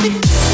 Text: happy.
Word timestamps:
happy. 0.00 0.49